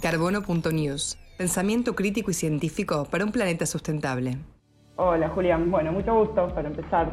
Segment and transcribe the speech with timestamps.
[0.00, 1.18] Carbono.news.
[1.36, 4.38] Pensamiento crítico y científico para un planeta sustentable.
[4.96, 7.10] Hola Julián, bueno, mucho gusto para empezar.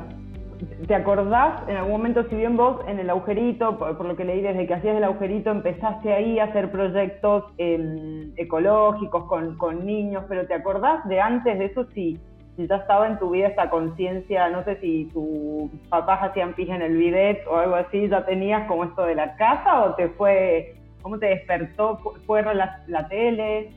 [0.88, 4.42] ¿Te acordás en algún momento, si bien vos en el agujerito, por, lo que leí
[4.42, 10.24] desde que hacías el agujerito, empezaste ahí a hacer proyectos em, ecológicos con, con, niños,
[10.28, 12.20] pero ¿te acordás de antes de eso si,
[12.58, 16.82] ya estaba en tu vida esta conciencia, no sé si tus papás hacían pis en
[16.82, 20.77] el bidet o algo así, ya tenías como esto de la casa o te fue
[21.02, 22.00] ¿Cómo te despertó?
[22.26, 23.70] ¿Fue la, la tele?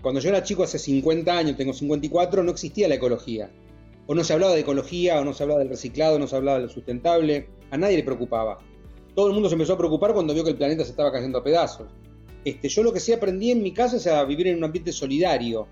[0.00, 3.50] Cuando yo era chico, hace 50 años, tengo 54, no existía la ecología.
[4.06, 6.58] O no se hablaba de ecología, o no se hablaba del reciclado, no se hablaba
[6.58, 7.48] de lo sustentable.
[7.70, 8.58] A nadie le preocupaba.
[9.14, 11.38] Todo el mundo se empezó a preocupar cuando vio que el planeta se estaba cayendo
[11.38, 11.88] a pedazos.
[12.44, 14.92] Este, yo lo que sí aprendí en mi casa es a vivir en un ambiente
[14.92, 15.68] solidario.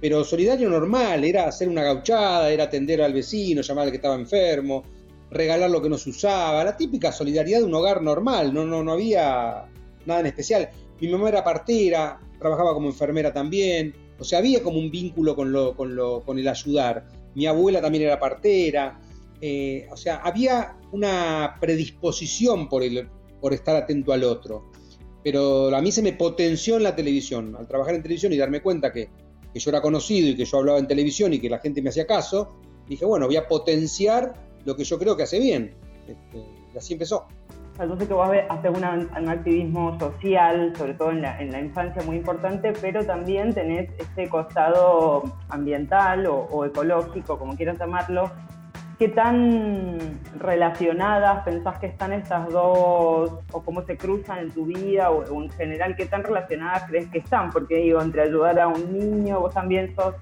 [0.00, 4.16] Pero solidario normal, era hacer una gauchada, era atender al vecino, llamar al que estaba
[4.16, 4.82] enfermo,
[5.30, 8.82] regalar lo que no se usaba, la típica solidaridad de un hogar normal, no, no,
[8.82, 9.64] no había
[10.06, 10.68] nada en especial.
[11.00, 15.52] Mi mamá era partera, trabajaba como enfermera también, o sea, había como un vínculo con,
[15.52, 17.06] lo, con, lo, con el ayudar.
[17.34, 19.00] Mi abuela también era partera,
[19.40, 23.08] eh, o sea, había una predisposición por, el,
[23.40, 24.70] por estar atento al otro.
[25.24, 28.60] Pero a mí se me potenció en la televisión, al trabajar en televisión y darme
[28.60, 29.08] cuenta que,
[29.52, 31.90] que yo era conocido y que yo hablaba en televisión y que la gente me
[31.90, 32.52] hacía caso,
[32.88, 35.74] dije, bueno, voy a potenciar lo que yo creo que hace bien.
[36.06, 37.26] Este, y así empezó.
[37.78, 43.04] Entonces que vos haces un activismo social, sobre todo en la, infancia, muy importante, pero
[43.04, 48.30] también tenés este costado ambiental o, ecológico, como quieras llamarlo.
[48.98, 49.98] ¿Qué tan
[50.38, 55.50] relacionadas pensás que están estas dos, o cómo se cruzan en tu vida, o, en
[55.50, 57.50] general, qué tan relacionadas crees que están?
[57.50, 60.14] Porque digo, entre ayudar a un niño, vos también sos,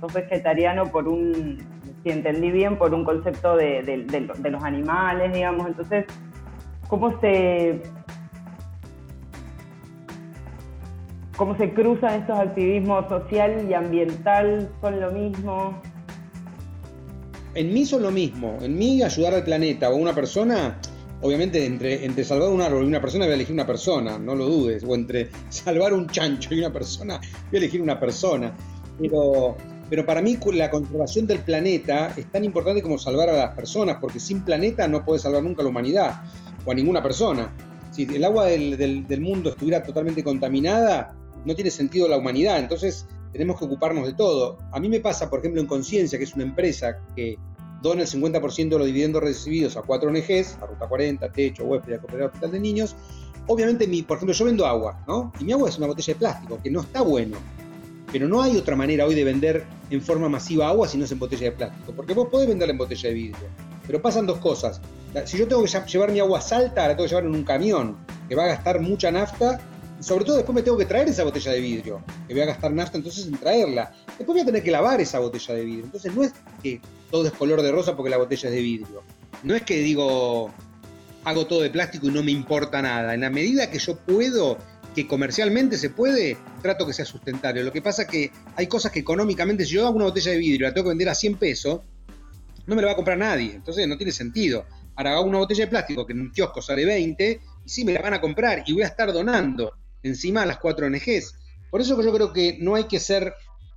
[0.00, 1.56] sos vegetariano por un,
[2.02, 6.04] si entendí bien, por un concepto de, de los animales, digamos, entonces
[6.88, 7.82] cómo se
[11.36, 15.80] cómo se cruzan estos activismos social y ambiental, son lo mismo.
[17.54, 20.78] En mí son lo mismo, en mí ayudar al planeta o a una persona,
[21.22, 24.34] obviamente entre, entre salvar un árbol y una persona voy a elegir una persona, no
[24.34, 28.54] lo dudes, o entre salvar un chancho y una persona voy a elegir una persona.
[28.98, 29.56] Pero,
[29.88, 33.98] pero para mí la conservación del planeta es tan importante como salvar a las personas,
[34.00, 36.22] porque sin planeta no puede salvar nunca a la humanidad
[36.66, 37.50] o a ninguna persona.
[37.92, 42.58] Si el agua del, mundo estuviera totalmente contaminada, no tiene sentido la humanidad.
[42.58, 44.58] Entonces tenemos que ocuparnos de todo.
[44.72, 47.38] A mí me pasa, por ejemplo, en Conciencia, que es una empresa que
[47.82, 52.00] dona el 50% de los dividendos recibidos a cuatro ONGs, a Ruta 40, Techo, Huésped,
[52.00, 52.96] Cooperativa Hospital de Niños.
[53.46, 55.32] Obviamente, mi, por ejemplo, yo vendo agua, ¿no?
[55.40, 57.38] Y mi agua es una botella de plástico, que no está bueno.
[58.10, 61.12] Pero no hay otra manera hoy de vender en forma masiva agua si no es
[61.12, 61.92] en botella de plástico.
[61.92, 63.48] Porque vos podés venderla en botella de vidrio.
[63.86, 64.80] Pero pasan dos cosas.
[65.24, 67.96] Si yo tengo que llevar mi agua salta, la tengo que llevar en un camión,
[68.28, 69.60] que va a gastar mucha nafta,
[69.98, 72.46] y sobre todo después me tengo que traer esa botella de vidrio, que voy a
[72.46, 73.92] gastar nafta entonces en traerla.
[74.06, 75.84] Después voy a tener que lavar esa botella de vidrio.
[75.86, 76.80] Entonces no es que
[77.10, 79.02] todo es color de rosa porque la botella es de vidrio.
[79.42, 80.52] No es que digo,
[81.24, 83.14] hago todo de plástico y no me importa nada.
[83.14, 84.58] En la medida que yo puedo,
[84.94, 87.62] que comercialmente se puede, trato que sea sustentable.
[87.62, 90.38] Lo que pasa es que hay cosas que económicamente, si yo hago una botella de
[90.38, 91.80] vidrio y la tengo que vender a 100 pesos,
[92.66, 93.54] no me la va a comprar nadie.
[93.54, 94.66] Entonces no tiene sentido.
[94.96, 98.00] Hago una botella de plástico que en un kiosco sale 20 y sí me la
[98.00, 101.34] van a comprar y voy a estar donando encima a las cuatro ONGs.
[101.70, 103.34] Por eso que yo creo que no hay que ser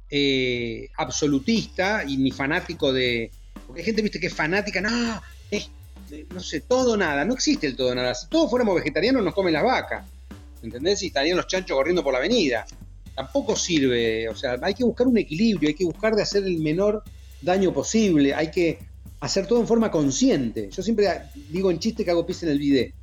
[0.09, 3.31] eh, absolutista y ni fanático de...
[3.67, 5.21] Porque hay gente, viste, que es fanática, no,
[5.51, 5.69] es,
[6.29, 8.15] no sé, todo nada, no existe el todo nada.
[8.15, 10.09] Si todos fuéramos vegetarianos nos comen las vacas,
[10.63, 11.03] ¿entendés?
[11.03, 12.65] Y estarían los chanchos corriendo por la avenida.
[13.15, 16.59] Tampoco sirve, o sea, hay que buscar un equilibrio, hay que buscar de hacer el
[16.59, 17.03] menor
[17.41, 18.79] daño posible, hay que
[19.19, 20.69] hacer todo en forma consciente.
[20.71, 21.07] Yo siempre
[21.49, 22.93] digo en chiste que hago pis en el bidet,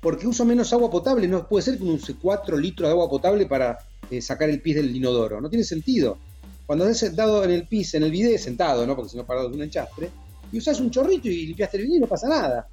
[0.00, 3.46] porque uso menos agua potable, no puede ser que use 4 litros de agua potable
[3.46, 3.78] para
[4.10, 6.18] eh, sacar el pis del inodoro, no tiene sentido.
[6.66, 8.96] Cuando has sentado en el pis, en el bidet, sentado, ¿no?
[8.96, 10.10] porque si no parado de un enchastre,
[10.52, 12.68] y usas un chorrito y limpiaste el bidet y no pasa nada.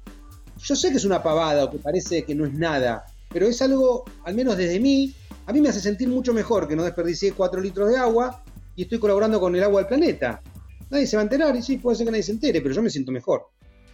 [0.62, 3.60] Yo sé que es una pavada o que parece que no es nada, pero es
[3.62, 5.14] algo, al menos desde mí,
[5.46, 8.42] a mí me hace sentir mucho mejor que no desperdicié 4 litros de agua
[8.76, 10.40] y estoy colaborando con el agua del planeta
[10.90, 12.82] nadie se va a enterar y sí, puede ser que nadie se entere, pero yo
[12.82, 13.48] me siento mejor.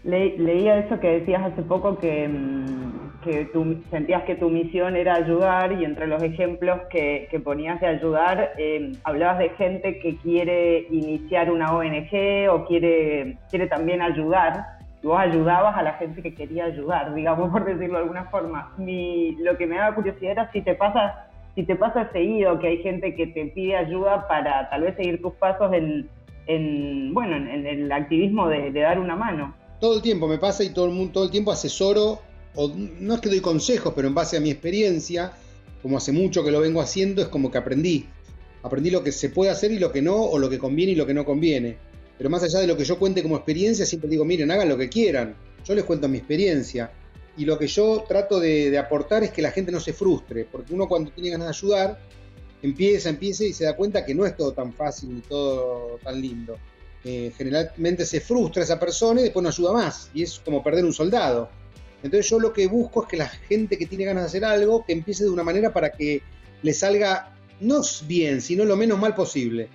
[0.05, 5.15] leía eso que decías hace poco que, mm, que tú sentías que tu misión era
[5.15, 10.87] ayudar y entre los ejemplos que, ponías de ayudar em, hablabas de gente que quiere
[10.91, 14.79] iniciar una ONG o quiere, quiere también ayudar.
[15.03, 18.73] vos ayudabas a la gente que quería ayudar, digamos, por decirlo de alguna forma.
[18.77, 22.69] Mi, lo que me daba curiosidad era si te pasa si te pasa seguido que
[22.69, 26.09] hay gente que te pide ayuda para tal vez seguir tus pasos en,
[26.47, 29.55] en, bueno, en, el activismo de, dar una mano.
[29.81, 32.21] Todo el tiempo me pasa y todo el mundo, todo el tiempo asesoro,
[32.55, 35.33] o no es que doy consejos, pero en base a mi experiencia,
[35.83, 38.07] como hace mucho que lo vengo haciendo, es como que aprendí.
[38.63, 40.97] Aprendí lo que se puede hacer y lo que no, o lo que conviene y
[40.97, 41.77] lo que no conviene.
[42.19, 44.77] Pero más allá de lo que yo cuente como experiencia, siempre digo, miren, hagan lo
[44.77, 45.35] que quieran.
[45.65, 46.93] Yo les cuento mi experiencia.
[47.37, 50.75] Y lo que yo trato de, aportar es que la gente no se frustre, porque
[50.75, 51.99] uno cuando tiene ganas de ayudar,
[52.62, 56.21] empieza, empieza y se da cuenta que no es todo tan fácil ni todo tan
[56.21, 56.59] lindo.
[57.03, 60.11] Eh, generalmente se frustra esa persona y después no ayuda más.
[60.12, 61.49] Y es como perder un soldado.
[62.03, 64.85] Entonces yo lo que busco es que la gente que tiene ganas de hacer algo,
[64.85, 66.23] que empiece de una manera para que
[66.62, 69.69] le salga no bien, sino lo menos mal posible.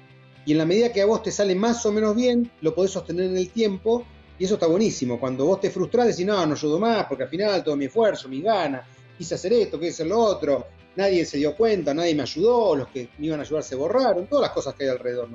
[0.46, 2.92] Y en la medida que a vos te sale más o menos bien, lo podés
[2.92, 4.06] sostener en el tiempo
[4.38, 5.20] y eso está buenísimo.
[5.20, 8.28] Cuando vos te frustrás, decís, no, no ayudo más, porque al final todo mi esfuerzo,
[8.28, 8.86] mi gana,
[9.18, 12.88] quise hacer esto, quise hacer lo otro, nadie se dio cuenta, nadie me ayudó, los
[12.90, 15.30] que me iban a ayudar se borraron, todas las cosas que hay alrededor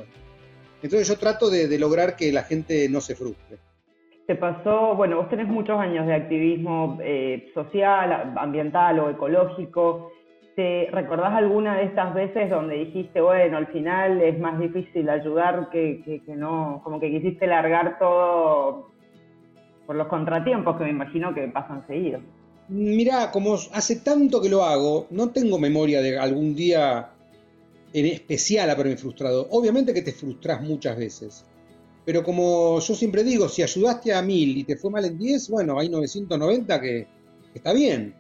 [0.83, 3.59] Entonces yo trato de lograr que la gente no se frustre.
[4.31, 10.13] Te pasó, bueno, vos tenés muchos años de activismo eh, social, ambiental o ecológico.
[10.55, 15.69] ¿Te recordás alguna de estas veces donde dijiste, bueno, al final es más difícil ayudar
[15.71, 18.93] que, que, no, como que quisiste largar todo
[19.85, 22.21] por los contratiempos que me imagino que pasan seguido?
[22.71, 27.11] Mirá, como hace tanto que lo hago, no tengo memoria de algún día
[27.93, 29.49] en especial haberme frustrado.
[29.51, 31.45] Obviamente que te frustras muchas veces.
[32.05, 35.49] Pero como yo siempre digo, si ayudaste a mil y te fue mal en 10,
[35.51, 37.09] bueno, hay 990 que,
[37.53, 38.15] está bien.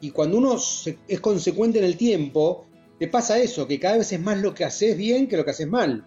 [0.00, 0.56] Y cuando uno
[1.08, 2.64] es consecuente en el tiempo,
[3.00, 5.50] te pasa eso, que cada vez es más lo que haces bien que lo que
[5.50, 6.06] haces mal.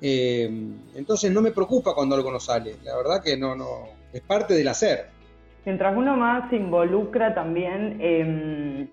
[0.00, 0.48] Eh,
[0.94, 2.76] entonces no me preocupa cuando algo no sale.
[2.84, 5.21] La verdad que no, no, es parte del hacer.
[5.64, 8.88] Mientras uno más se involucra también, eh,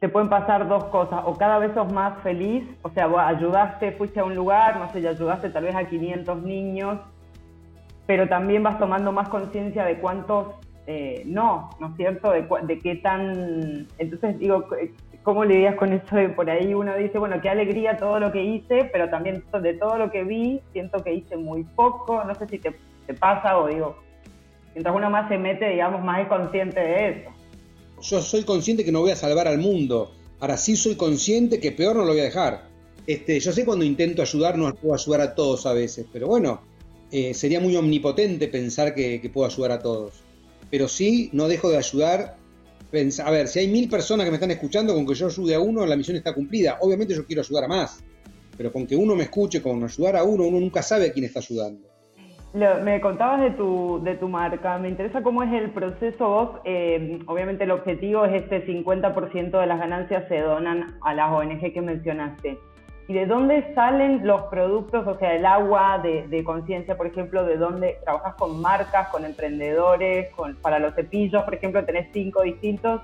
[0.00, 3.92] te pueden pasar dos cosas, o cada vez sos más feliz, o sea, vos ayudaste,
[3.92, 6.98] fuiste a un lugar, no sé, y ayudaste tal vez a 500 niños,
[8.06, 10.48] pero también vas tomando más conciencia de cuántos
[10.86, 12.30] eh, no, ¿no es cierto?
[12.30, 13.88] De, de, qué tan...
[13.98, 14.66] Entonces digo,
[15.22, 18.44] ¿cómo lidias con eso de por ahí uno dice, bueno, qué alegría todo lo que
[18.44, 22.46] hice, pero también de todo lo que vi, siento que hice muy poco, no sé
[22.46, 22.74] si te
[23.18, 23.96] pasa o digo,
[24.76, 27.36] mientras uno más se mete, digamos, más es consciente de eso
[28.00, 30.12] yo soy consciente que no voy a salvar al mundo.
[30.40, 32.68] Ahora sí soy consciente que peor no lo voy a dejar.
[33.06, 36.60] Este, yo sé cuando intento ayudar, no puedo ayudar a todos a veces, pero bueno,
[37.10, 40.14] eh, sería muy omnipotente pensar que, puedo ayudar a todos.
[40.70, 42.36] Pero sí, no dejo de ayudar.
[43.24, 45.60] a ver, si hay mil personas que me están escuchando, con que yo ayude a
[45.60, 46.78] uno, la misión está cumplida.
[46.80, 48.02] Obviamente yo quiero ayudar a más,
[48.56, 51.24] pero con que uno me escuche, con ayudar a uno, uno nunca sabe a quién
[51.24, 51.95] está ayudando
[52.56, 57.64] me contabas de tu, de tu marca, me interesa cómo es el proceso eh, obviamente
[57.64, 62.58] el objetivo es este 50% de las ganancias se donan a las ONG que mencionaste.
[63.08, 67.56] ¿Y de dónde salen los productos, o sea, el agua de, conciencia, por ejemplo, de
[67.56, 73.00] dónde trabajas con marcas, con emprendedores, con, para los cepillos, por ejemplo, tenés cinco distintos?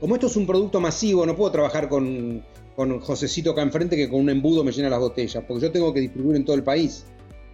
[0.00, 2.42] Como esto es un producto masivo, no puedo trabajar con,
[2.76, 5.94] con Josecito acá enfrente que con un embudo me llena las botellas, porque yo tengo
[5.94, 7.06] que distribuir en todo el país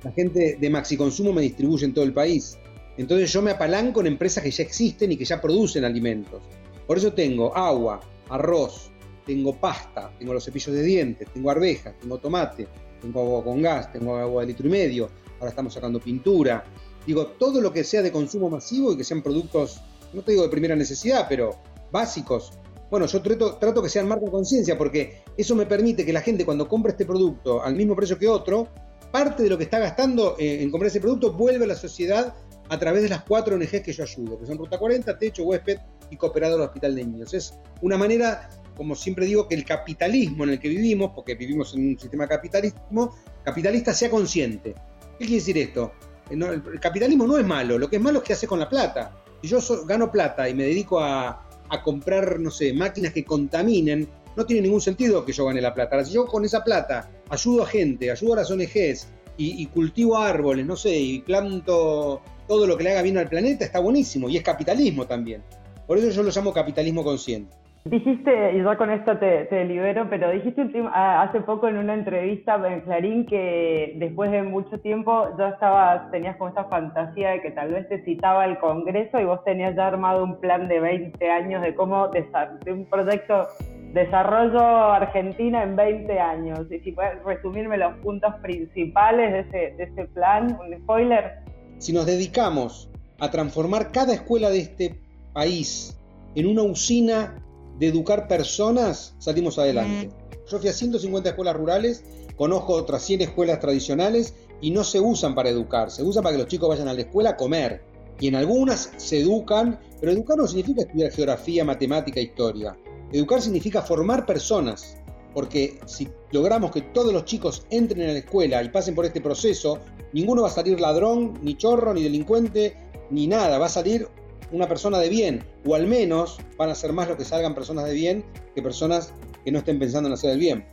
[0.04, 2.58] la gente de Maxi Consumo me distribuye en todo el país.
[2.96, 6.42] Entonces yo me apalanco en empresas que ya existen y que ya producen alimentos.
[6.86, 8.90] Por eso tengo agua, arroz,
[9.26, 12.68] tengo pasta, tengo los cepillos de dientes, tengo arvejas, tengo tomate,
[13.00, 15.08] tengo agua con gas, tengo agua de litro y medio,
[15.40, 16.64] ahora estamos sacando pintura.
[17.06, 19.80] Digo, todo lo que sea de consumo masivo y que sean productos,
[20.12, 21.56] no te digo de primera necesidad, pero
[21.90, 22.52] básicos.
[22.90, 26.44] Bueno, yo trato, trato que sean marca conciencia porque eso me permite que la gente
[26.44, 28.68] cuando compre este producto al mismo precio que otro,
[29.14, 32.34] parte de lo que está gastando eh, en comprar ese producto vuelve a la sociedad
[32.68, 35.78] a través de las cuatro ONGs que yo ayudo, que son Ruta 40, Techo, Huésped
[36.10, 37.32] y Cooperador Hospital de Niños.
[37.32, 41.74] Es una manera, como siempre digo, que el capitalismo en el que vivimos, porque vivimos
[41.74, 44.74] en un sistema capitalismo, capitalista sea consciente.
[45.16, 45.92] ¿Qué quiere decir esto?
[46.28, 48.68] Eh, el capitalismo no es malo, lo que es malo es que hace con la
[48.68, 49.16] plata.
[49.40, 54.08] Si yo gano plata y me dedico a, a comprar, no sé, máquinas que contaminen,
[54.36, 56.04] no tiene ningún sentido que yo gane la plata.
[56.04, 60.64] si yo con esa plata ayudo a gente, ayudo a las ONGs y, cultivo árboles,
[60.64, 64.28] no sé, y planto todo lo que le haga bien al planeta, está buenísimo.
[64.28, 65.42] Y es capitalismo también.
[65.86, 67.54] Por eso yo lo llamo capitalismo consciente.
[67.86, 72.80] Dijiste, y yo con esto te, libero, pero dijiste hace poco en una entrevista en
[72.80, 77.72] Clarín que después de mucho tiempo ya estaba, tenías como esta fantasía de que tal
[77.72, 81.60] vez te citaba el Congreso y vos tenías ya armado un plan de 20 años
[81.60, 83.48] de cómo de un proyecto
[83.94, 84.60] Desarrollo
[84.92, 86.66] Argentina en 20 años.
[86.68, 91.44] Y si puedes resumirme los puntos principales de ese, de ese plan, un spoiler.
[91.78, 95.00] Si nos dedicamos a transformar cada escuela de este
[95.32, 95.96] país
[96.34, 97.40] en una usina
[97.78, 100.10] de educar personas, salimos adelante.
[100.50, 105.36] Yo fui a 150 escuelas rurales, conozco otras 100 escuelas tradicionales y no se usan
[105.36, 107.84] para educar, se usan para que los chicos vayan a la escuela a comer.
[108.18, 112.76] Y en algunas se educan, pero educar no significa estudiar geografía, matemática, historia
[113.14, 114.96] Educar significa formar personas,
[115.32, 119.20] porque si logramos que todos los chicos entren en la escuela y pasen por este
[119.20, 119.78] proceso,
[120.12, 122.76] ninguno va a salir ladrón, ni chorro, ni delincuente,
[123.10, 124.08] ni nada, va a salir
[124.50, 127.84] una persona de bien, o al menos van a ser más los que salgan personas
[127.84, 129.12] de bien que personas
[129.44, 130.66] que no estén pensando en hacer el bien.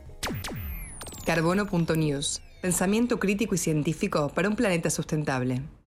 [1.24, 2.42] Carbono.news.
[2.60, 5.62] Pensamiento crítico y científico para un planeta sustentable.